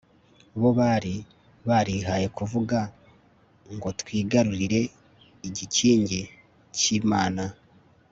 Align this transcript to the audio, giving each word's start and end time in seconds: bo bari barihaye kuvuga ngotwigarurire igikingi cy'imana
bo 0.59 0.69
bari 0.79 1.15
barihaye 1.67 2.27
kuvuga 2.37 2.77
ngotwigarurire 3.75 4.81
igikingi 5.47 6.21
cy'imana 6.77 7.43